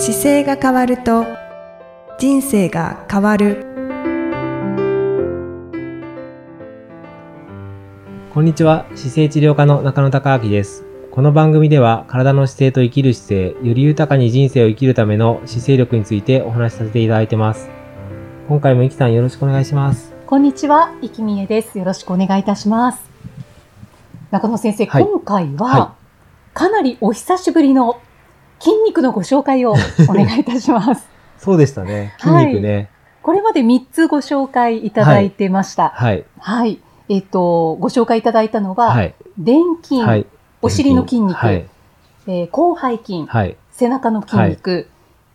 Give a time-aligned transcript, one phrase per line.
[0.00, 1.26] 姿勢が変わると
[2.20, 3.66] 人生が変わる。
[8.32, 8.86] こんにちは。
[8.94, 10.84] 姿勢治療科の中野孝明です。
[11.10, 17.68] この番組では体の姿勢と生きる姿勢より豊かに人生を生きるための姿勢力についてお話しさせていただいてます。
[18.46, 20.14] 今回もいきさんよろしくお願いします。
[20.26, 21.76] こんにちは、いきみえです。
[21.76, 23.02] よろしくお願いいたします。
[24.30, 25.02] 中野先生、はい。
[25.02, 25.94] 今回は、は
[26.54, 28.00] かなりお久しぶりの
[28.60, 31.08] 筋肉のご紹介をお願いいたします。
[31.38, 32.14] そうでしたね。
[32.18, 32.90] 筋肉ね。
[33.22, 35.90] これまで3つご紹介いただいてました。
[35.94, 36.24] はい。
[36.38, 36.80] はい。
[37.08, 39.14] えっ、と、ご紹介いただいたのは、はい。
[39.38, 40.26] 臀筋、はい。
[40.62, 41.66] お尻の筋肉、はい。
[42.26, 43.56] えー広背筋、はい。
[43.70, 44.88] 背中の筋肉、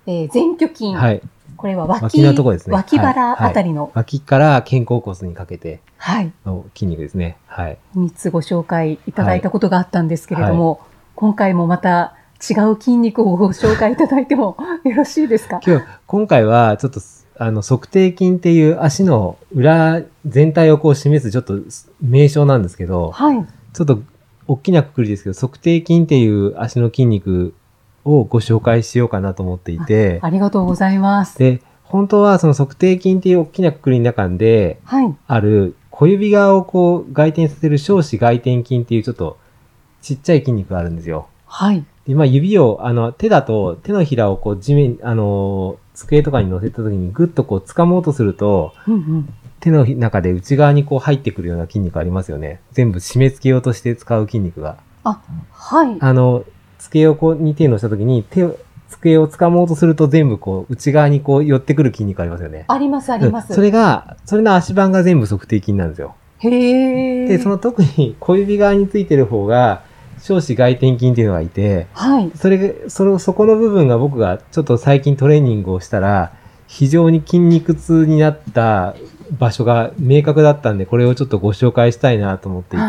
[0.05, 1.21] えー前鋸筋、はい。
[1.55, 2.75] これは脇脇のとこですね。
[2.75, 7.37] 脇腹あたりの、脇から肩甲骨にかけてはい、の筋肉ですね。
[7.47, 7.77] はい。
[7.95, 10.81] 3つご紹介いただいたことがあったんですけれども、
[11.15, 12.15] 今回もまた
[12.49, 15.59] 違う筋肉をご紹介いただいても よろしいですか？
[15.65, 16.99] 今日今回はちょっと
[17.37, 21.59] あの測定筋っていう足の裏全体をこう示すちょっと
[22.01, 23.45] 名称なんですけどはい。
[23.73, 23.99] ちょっと
[24.47, 27.53] 大きなくくりですけど、測定筋っていう足の筋肉
[28.05, 31.39] をご紹介しようかなと思っていて、ありがとうございます。
[31.39, 35.15] で、本当はその測定筋っていう大きなくくりの中ではい。
[35.27, 39.37] ある小指側をこう外転させる小指外転筋っていうちょっと
[40.01, 41.27] ちっちゃい筋肉があるんですよ。
[41.47, 41.85] はい。
[42.07, 49.33] で、まあ指を、あの手だと手のひらをこう地面、あの、机とかに乗せた時にグッとこう掴もうとすると、うんうん。
[49.59, 52.59] 手の中で内側にこう入ってくるような筋肉ありますよね。
[52.73, 54.77] 全部締め付けようとして使う筋肉が。
[55.03, 55.97] はい。
[56.01, 56.43] あの、
[56.79, 58.57] 机をこうに手をしたときに、手を、
[58.89, 62.65] 机を掴もうとすると全部こう、内側にこう寄ってくる筋肉ありますよね。
[62.67, 63.51] あります、あります。
[63.51, 66.15] うんそれが、それの足盤が全部測定筋なんですよ。
[66.39, 67.27] へえ。
[67.27, 69.83] で、その特に小指側についてる方が、
[70.23, 72.31] 小指外転筋っていうのがいて、はい。
[72.33, 76.31] それが、その、そこの部分が僕がちょっと最近トレーニングをしたら、
[76.65, 78.95] 非常に筋肉痛になった
[79.37, 82.85] 場所が明確だったんで、これをちょっとご紹介したいなと思っていて。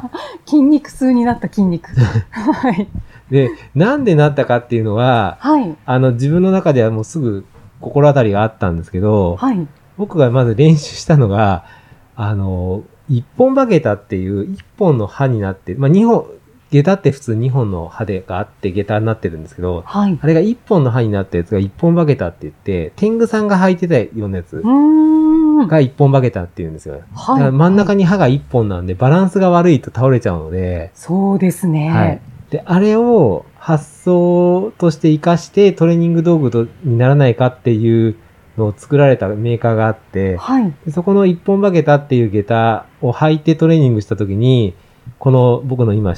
[0.50, 1.90] 筋肉痛になった筋肉。
[2.32, 2.88] はい。
[3.30, 5.76] で、なんでなったかっていうのは、はい。
[5.84, 7.44] あの、自分の中ではもうすぐ
[7.82, 9.66] 心当たりがあったんですけど、はい。
[9.98, 11.64] 僕がまず練習したのが、
[12.16, 16.24] あの、一本歯下駄っていう一本の歯になって、まあ二本、
[16.70, 20.18] 下駄って普通二本の歯でがあって下駄になってるんですけど、はい。
[20.20, 24.62] あれが一本の歯になったやつが一本歯下駄って言って、天狗さんが履いてたようなやつ。
[25.68, 26.94] が一本歯下駄って言うんですよ。
[26.94, 27.52] だからはい。
[27.52, 28.00] 真ん中に。
[28.00, 31.90] に歯が一本なんで、バランスが悪いと倒れちゃうので、そうですね。
[31.90, 32.20] はい。
[32.50, 38.16] で、あれを発想として活かしてトレーニング道具とにならないかっていう
[38.56, 40.74] のを作られたメーカーがあって、はい。
[40.86, 44.74] でそこの一本歯下駄っていう下駄を履いてトレーニングしたときに、
[45.18, 46.14] この僕の今、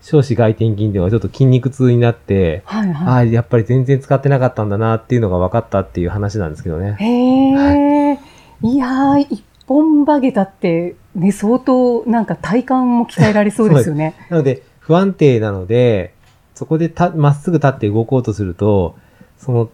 [0.00, 2.90] し小指外転筋ではちょっと筋肉痛になって、はい。
[2.90, 3.32] ああ、はい。
[3.32, 6.96] やっぱり全然使ってなかったんだなっていうのが分かったっていう話なんですけどね。
[6.98, 8.18] へえ、
[8.62, 14.14] い、やー、一本バゲタって、ね、相当なんか体幹も鍛えられそうですよね。
[14.30, 16.14] なので、不安定なので、
[16.54, 18.96] そこでたまっすぐ立って動こうとすると、
[19.38, 19.70] その、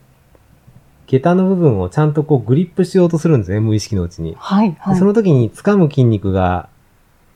[1.07, 4.35] 下駄の部分をちゃんとこうグリップしようとするんですね、無意識のうちに。
[4.39, 4.95] はい、はい。
[4.95, 6.69] でその時に掴む筋肉が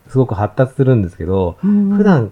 [0.09, 2.31] すごく発達するんですけど、うん普、段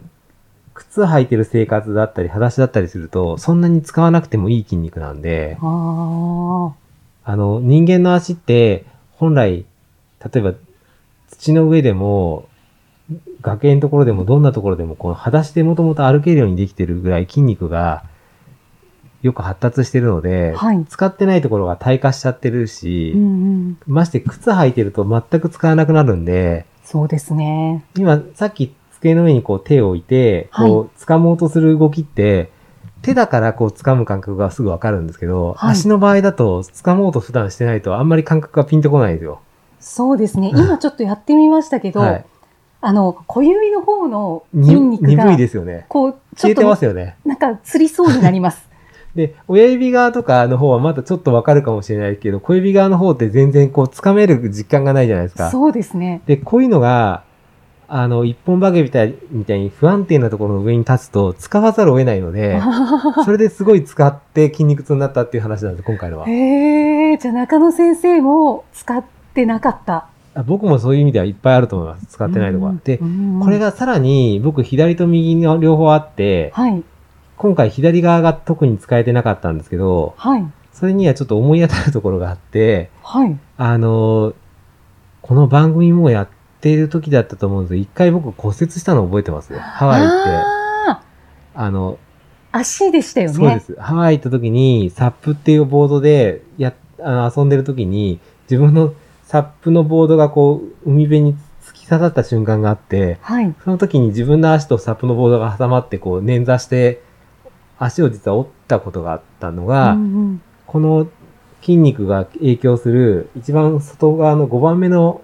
[0.80, 5.66] 靴履いてる生活だったり、裸足だったりすると、そんなに使わなくてもいい筋肉なんで、あ
[7.36, 9.66] の、人間の足って、本来、
[10.24, 10.54] 例えば、
[11.28, 12.48] 土の上でも、
[13.42, 18.04] 崖のところでも、どんなところでも、この裸足でもともと歩けるようにできてるぐらい筋肉が、
[19.22, 23.26] よく発達してるので、はい使ってないところが退化しちゃってるし、うんう
[23.72, 23.78] ん。
[23.86, 27.84] まして靴履いてると全く使わなくなるんで、そうですね。
[27.98, 32.52] 今、さっき机の上にこう手を置いて、こう、掴もうとする動きって、
[33.02, 39.42] 手だからこう掴む感覚がすぐわかるんですけど、はい足の場合だと掴もうと普段してないとあんまり感覚がピンとこないんですよ。
[39.80, 40.50] そうですね。
[40.54, 42.26] 今ちょっとやってみましたけど、はい。
[42.82, 45.86] あの、小指の方のに筋肉が、鈍いですよね。
[45.90, 47.18] こう、ちょっ消えてますと、よね。
[47.26, 48.70] なんか、つりそうになります。
[49.16, 55.50] で、親指側とかの方はまだちょっとわかるかもしれないけど、小指側の方って全然こう掴める実感がないじゃないですか。
[55.50, 56.22] そうですね。
[56.26, 57.24] で、こういうのが、
[57.92, 62.62] あの、一本バゲみたいみたいに不安定なところの上に立つと使わざるを得ないので、
[63.26, 66.28] それですごい使って筋肉痛になったっていう話なんです、今回のは。
[66.28, 69.04] へえ、じゃあ中野先生も使っ
[69.34, 70.06] てなかった。
[70.36, 72.06] あ僕もそういう意味ではいっぱいあると思います。
[72.06, 72.74] 使ってないとこは。
[72.84, 76.84] でう、んこれ、がさらに僕左と右の両方あって、はい、
[77.38, 83.36] 今回左側が特に使えてなかったんですけど、はい、それにはちょっと思い当たるところがあって、はい。
[83.58, 84.34] あの、
[85.22, 86.28] この番組もやっ
[86.62, 89.60] ている時だったと思うんですけど、一回僕骨折したの覚えてますよ。
[89.60, 90.30] ハワイ行って。
[90.30, 91.04] あ
[91.56, 91.98] あの、
[92.52, 93.34] 足でしたよね。
[93.34, 93.76] そうです。
[93.80, 98.20] ハワイ行った時に、サップっていうボードでやあの遊んでる時に、
[98.50, 103.54] 自分のサップのボードがこう、海辺に突き刺さった瞬間があって、はい。
[103.64, 107.02] その時に自分の足とサップのボードが挟まって、こう、捻挫して、
[107.78, 111.08] 足を実は折ったことがあったのが、うんうんこの
[111.62, 115.22] 筋肉が影響する一番外側の5番目の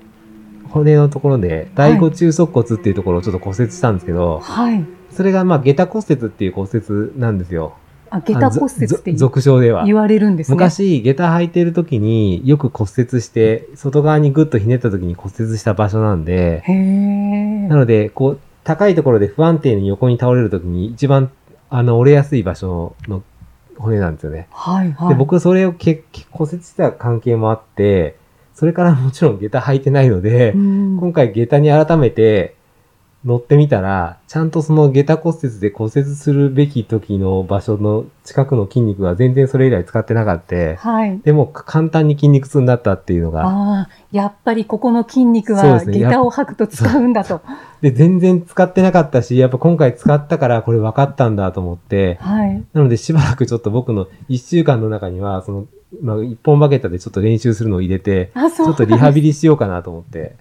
[0.69, 4.85] 骨のところで、第五中足骨っていうところをちょっと骨折したんですけど、はい。
[5.11, 7.75] それがまあ下駄骨折っていう骨折なんですよ。
[8.09, 9.95] あ、下駄骨折って俗称では言。
[9.95, 10.55] われるんですね。
[10.55, 17.77] 昔、下駄履いてる時によく骨折して、外側にグッとひねった時に骨折した場所なんで、へえな。
[17.77, 21.31] ので、こう、高いところで不安定に横に倒れる時に一番、
[21.69, 23.23] あの、折れやすい場所の
[23.77, 24.47] 骨なんですよね。
[24.51, 25.09] はいはい。
[25.09, 28.15] で、僕それをけけ骨折した関係もあって、
[28.55, 32.55] それからもちろん下駄履いてないので、うん今回下駄に改めて
[33.25, 40.55] 乗ってみたら、ちゃんとその下駄骨折で骨折するべき時の場所の近くの筋肉が全然それ以来使ってなかった。
[40.77, 41.19] はい。
[41.19, 47.41] でも簡単に筋肉痛になったっていうのが、ああ、やっぱりここの筋肉は下駄を履くと使うんだと。
[47.81, 52.63] で、全然使ってなかったし、やっぱ今回使ったからこれ分かったんだと思って、はい。
[52.73, 55.65] なのでしばらくちょっと僕の1週間の中には、その、
[56.01, 60.35] まあ、一本バケタでちょっと練習するのを入れて、ちょっとリハビリしようかなと思って。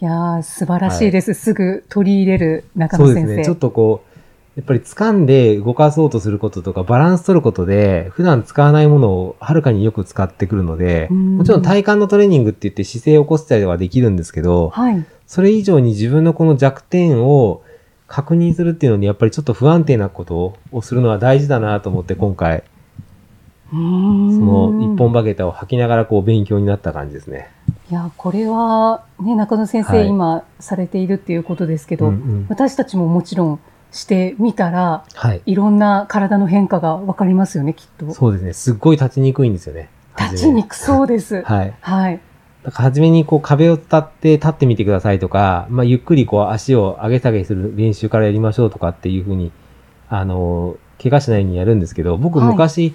[0.00, 1.34] いやー素晴らしいです。
[1.34, 3.20] すぐ取り入れる中野先生。
[3.20, 3.44] そうですね。
[3.44, 4.08] ちょっとこう、
[4.58, 15.04] やっぱり掴んで動かそうとすることとか、バランス取ることで、普段使わないものをはるかによく使ってくるので、うんもちろん体幹のトレーニングって言って姿勢を起こしたりはできるんですけど、はい。
[15.26, 17.62] それ以上に自分のこの弱点を
[18.08, 22.64] 確認するっていうのに、やっぱりちょっと不安定なことをするのは大事だなと思って、今回、
[23.70, 27.50] その一本バケタを履きながらこう勉強になった感じですね。
[27.90, 33.60] いや、これは、ね、中野先生、はい今されているっていうことですけど、うんうん私たちももちろん
[33.92, 35.42] してみたら、はい。
[35.46, 38.12] いろんな体の変化がわかりますよね、きっと。
[38.12, 38.52] そうですね。
[38.52, 39.90] すっごい立ちにくいんですよね。
[40.18, 41.42] 立ちにくそうです。
[41.42, 41.74] はい。
[41.80, 42.20] はい。
[42.64, 49.52] だから初めにこう壁を伝って立ってみてくださいとか、まあ、ゆっくりこう足を上げ下げする練習からやりましょうとかっていうふうに、
[50.08, 52.94] あの、怪我しないようにやるんですけど、僕はい昔、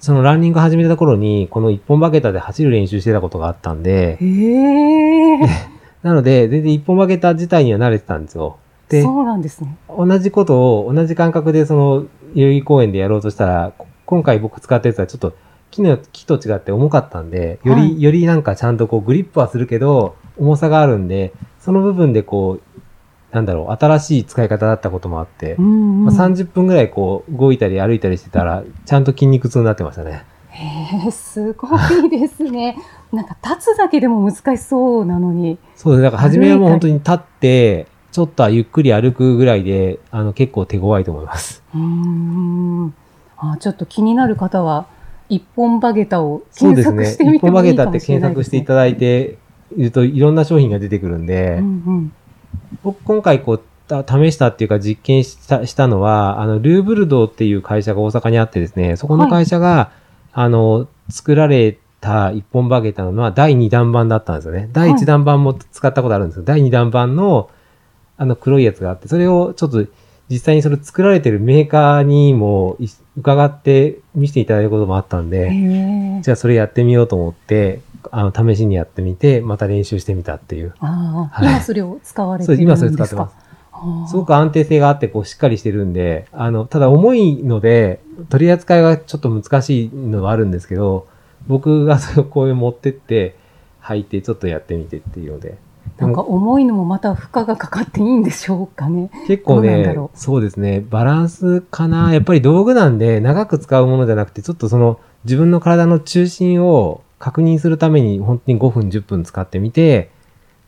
[0.00, 4.18] そのランニング始めた頃に、この一本バケタで走る練習してたことがあったんで。
[6.02, 8.56] なので、全然一本バケタ自体には慣れてたんですよ。
[8.88, 9.76] で、そうなんですね。
[9.88, 12.04] 同じことを同じ感覚でその
[12.34, 15.34] 代々木公園でやろうとしたら、こ今回僕使ったやつはちょっと
[15.70, 22.71] 木の木と違って重かったんで、より、はいよりなんかちゃんとこうグリップはするけど、重さがあるんで、その部分でこう、
[23.32, 26.04] なんだろう、新しい使い方だったこともあって、うんうん。
[26.04, 30.24] まあ、30分ぐらいこう動いたり歩いたりしてたら、ちゃんと筋肉痛になってましたね。
[30.50, 31.68] へえ、すご
[32.06, 32.76] いですね。
[33.10, 35.58] なんか立つだけでも難しそうなのに。
[35.76, 36.02] そうです。
[36.02, 41.62] だから初めはもう本当に立って、ちょっとはゆっくり歩くぐらいで、あの結構手強いと思います。
[41.74, 42.94] うーん。
[43.38, 44.86] あ、ちょっと気になる方は、
[45.30, 47.24] 一本バゲタを検索して。
[47.24, 48.44] み一本てもいいかもバゲタってしれないですね。
[48.44, 49.38] 検索していただいて
[49.78, 52.12] いるといろんな商品が出てくるんで、うんうん。
[52.82, 53.62] 僕今回こう
[54.02, 59.90] た試したっていうか実験したしたのは、あの、ルーブルドーっていう会社が大阪にあってですね、そこの会社が、
[60.32, 64.70] あの、作られた一本バゲタのは第2弾版だったんですよね。
[64.72, 67.50] 第1弾版も使ったことあるんですけど、第2弾版の
[68.18, 69.86] あの黒いやつがあって、それをちょっと
[70.30, 75.50] 実際にそれ作られてるメーカーにもい伺って見せていただいたこともあったんで。
[76.22, 77.80] じゃあそれやってみようと思って、
[78.10, 80.74] あの、試しにやってみて、また練習してみたっていう。
[80.80, 82.72] ああ、はい今それを使われてるんですか？
[82.72, 84.10] 今それ使ってます。
[84.10, 91.06] すごく安定性があって、こう、しっかりしてるんで、あの、ただ重いので、取り扱いがちょっと難しいのはあるんですけど、
[91.48, 93.36] 僕がそこういう持ってって、
[93.82, 95.58] 履いてちょっとやってみてっていうので。
[95.98, 99.10] でなんかも重いのもまた負荷がかかっていいんでしょうかね？
[99.26, 102.14] 結構ねそうですね、バランスかな。
[102.14, 110.10] やっぱり道具なんで、長く使うものじゃなくて、ちょっとその、自分の体の中心を確認するために、本当に5分、10分使ってみて、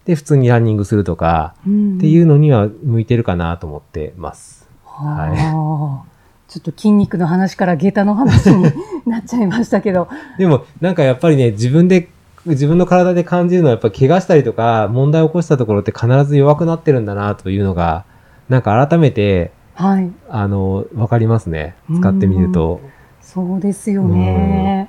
[0.04, 4.68] で、普通にランニングするとか、うんっていうのには向いてるかなと思ってます。
[4.84, 6.04] はあ
[6.46, 8.66] ちょっと筋肉の話から下駄の話に
[9.04, 10.06] なっちゃいましたけど。
[10.38, 12.08] でも、なんかやっぱりね、自分で、
[12.46, 18.04] 自分の体で感じるのは、やっぱ怪我したりとか、問題を起こしたところって必ず弱くなってるんだな、というのが、
[18.48, 20.12] なんか改めて、はい。
[20.28, 21.74] あの、わかりますね。
[21.92, 22.80] 使ってみると。
[23.20, 24.88] そうですよね。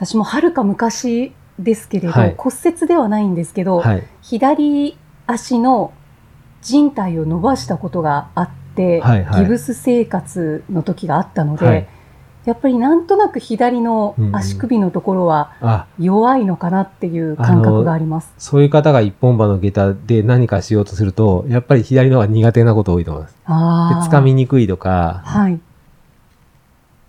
[0.00, 4.06] 私もはるか昔ですけれど、はい骨折ではないんですけど、はい。
[4.22, 5.92] 左足の
[6.62, 11.88] 靭帯を伸ばしたことがあって、はいはいギブス生活の時があったので、はい
[12.46, 18.32] やっぱりなんとなく左の足首のところはあ、弱いのかなっていう感覚があります。
[18.38, 23.34] そういう方が一本歯の下駄で何かしようとすると、やっぱり左の方が苦手なこと多いと思います。
[23.34, 24.08] で、ああ。
[24.10, 25.60] 掴みにくいとか、はい。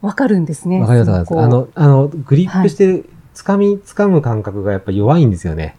[0.01, 0.79] わかるんですね。
[0.81, 1.37] わかります。
[1.37, 5.75] あの、あの、グリップしてる、つかみ、つかむ感覚がやっぱ弱いんですよね。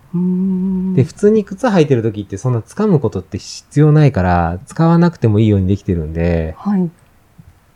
[0.94, 6.90] で、普通に靴履いてる時ってそんな掴むことって必要ないから、使わなくてもいいようにできてるんで、はい。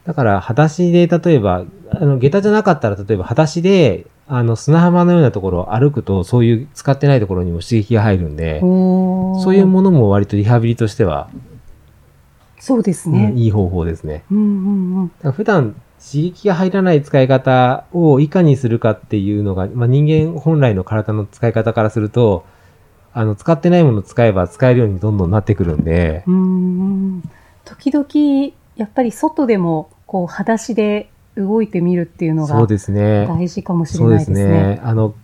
[0.05, 11.29] だから、裸足で、例えば、あの、下駄じゃなかったら、例えば、裸足で、あの、砂浜のようなところを歩くと、そういう使ってないところにも刺激が入るんで、そういうものも割とリハビリとしては、
[12.59, 13.31] そうですね。
[13.33, 14.25] うんいい方法ですね。
[14.31, 14.41] うんう
[15.01, 15.33] んうん。
[15.33, 15.77] 普段、
[16.07, 22.45] 刺激が入らない使い方をいかにするかっていうのが、まあ、人間本来の体の使い方からすると、
[23.13, 27.23] あの、使ってないものを使えば使えるようにどんどんなってくるんで、うーん
[27.65, 33.27] 時々、やっぱり外でも、こう、裸足で動いてみるっていうのがそうですね。
[33.27, 34.49] 大事かもしれそうでないですすね。
[34.49, 34.81] ね。
[34.85, 35.15] あの、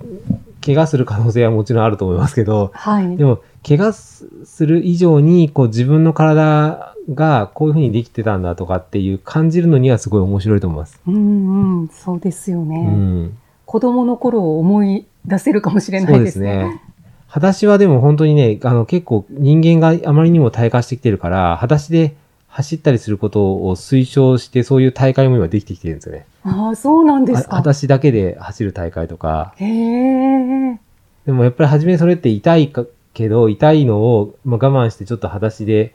[0.65, 3.17] 怪我する可能性はもちろんあると思いますけど、はい。
[3.17, 4.27] でも、怪我す
[4.61, 11.01] る以上に、こう自分の体がこういうふうにできてたんだとかっていう感じるのにはすごい面白いと思います。
[11.07, 12.77] うんうん、そうですよね。
[12.77, 13.39] うん。
[13.67, 16.57] 子供の頃を思い出せるかもしれなそうでいですすね。
[16.57, 16.83] ね。
[17.27, 22.15] 裸足はでも本当にね、あの結構人間があまりにも退化してきてるから、裸足で
[22.49, 26.27] 走ったりすることを推奨して、そういう大会も今できてきてるんですよね。
[26.45, 27.57] ああ、そうなんですあか。
[27.57, 29.55] 裸足だけで走る大会とか。
[29.57, 30.79] へえ。
[31.25, 35.95] でもやっぱり初めそれって痛いかけど、痛いのを、まあ、我慢してちょっと裸足で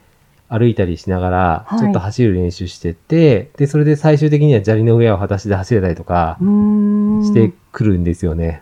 [0.49, 6.37] 歩いたりしながら、はいちょっと走る練習してって、で、それで最終的には砂利の上を裸足で走れたりとか。
[6.39, 8.61] してくるんですよね。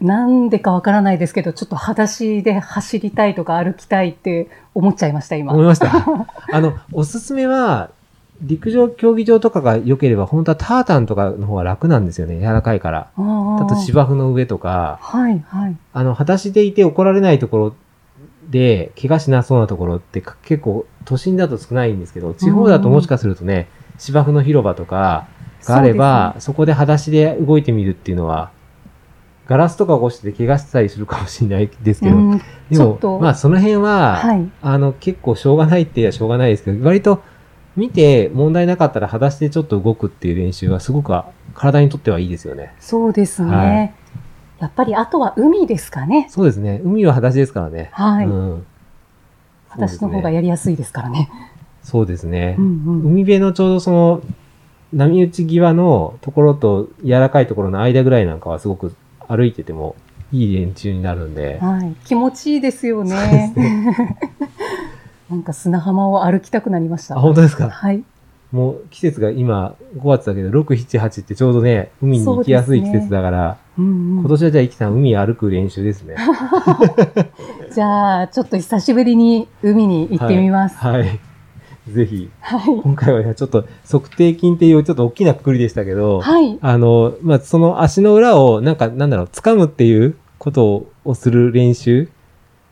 [0.00, 5.52] なんでかわからないですけど、ちょっと裸足で走りたいとか歩きたいって思っちゃいました、今。
[5.52, 5.90] 思いました。
[6.52, 7.90] あの、おすすめは、
[8.40, 12.38] 陸上競技場とかが良ければ、本当はタータンとかの方が楽なんですよね。
[12.38, 13.08] 柔らかいから。
[13.16, 15.76] あと芝生の上とか、はい、はい。
[15.92, 17.74] あの、裸足でいて怒られないところ
[18.48, 25.26] で、怪我しなそうなところってか結構都心だと少ないんですけど、地方だともしかするとね、芝生の広場とか
[25.64, 28.50] があれば、そ,、こで裸足で動いてみるっていうのは、
[29.46, 34.50] ガラスとか起こして怪我したりするかもしれないですけど、うんでもまあその辺は、はい。
[34.60, 37.22] あの、結構しょうがないって言えばしょうがないですけど、割と
[37.76, 41.14] 見て問題なかったら裸足でちょっと動くっていう練習はすごく
[41.54, 42.74] 体にとってはいいですよね。
[42.78, 43.56] そうですね。
[43.56, 43.94] はい
[44.60, 46.26] やっぱりあとは海ですかね。
[46.30, 46.80] そうですね。
[46.84, 47.90] 海は裸足ですからね。
[47.92, 48.26] はい。
[48.26, 48.66] うん。
[49.70, 51.30] 私の方がややりやすいですからね。
[51.82, 52.62] そうですねう。
[52.62, 53.00] んうん。
[53.12, 54.22] 海辺のちょうどその、
[54.92, 58.94] 波打ち際のところと柔らかいところの間ぐらいなんかはすごく
[59.28, 59.94] 歩いてても
[60.32, 61.58] いい練習になるんで。
[61.60, 61.94] はい。
[62.04, 63.54] 気持ちいいですよね。
[65.30, 67.20] なんか砂浜を歩きたくなりましあ、た。
[67.20, 67.68] 本当ですか？
[67.68, 68.02] はい。
[68.50, 76.16] もう季節が今5月だけど、6、7、8ってちょうどね、海に行きやすい季節だから、うんうん今年はじゃあ、イキさん海歩く練習ですね。
[77.72, 80.76] じゃあ、ちょっと久しぶりに海に行ってみます。
[80.76, 81.00] はい。
[81.00, 81.20] はい
[81.92, 82.82] ぜひ、はい。
[82.82, 86.58] 今回はねちょっと測定筋っていうちょっと大きなくくりでしたけど、はい。
[86.60, 92.08] あの、まあ、その足の裏を、なんか、なんだろう、掴むっていうことをする練習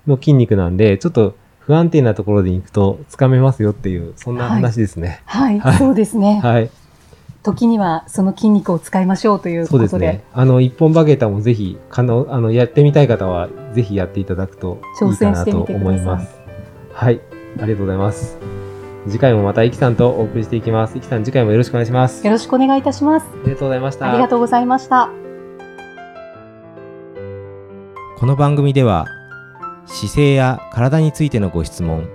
[0.06, 5.22] の筋肉なんで、ちょっと不安定なところで行くと掴めますよっていう、そんな話ですね。
[5.24, 5.58] はい。
[5.58, 6.40] はいそうですね。
[6.42, 6.70] はい。
[7.46, 10.06] 時にはその筋肉を使いましょうというそうことで。
[10.06, 10.24] ですね。
[10.32, 16.40] あの、一本バゲータもぜひ、可能、あの、やってみたい方は、ぜひやっていただくといいかなと思い挑戦してみてくださいます。
[16.92, 17.20] はい。
[17.58, 18.38] ありがとうございます。
[19.06, 20.98] 次回もまたイキさんとお送りしていきます。
[20.98, 22.26] イキさん、次回もよろしくお願いします。
[22.26, 23.26] よろしくお願いいたします。
[23.26, 24.10] ありがとうございました。
[24.10, 25.26] ありがとうございました。
[28.18, 29.06] この番組では
[29.84, 32.08] 姿勢や体についてのご質問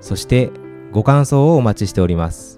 [0.00, 0.50] そして
[0.90, 2.57] ご感想をお待ちしております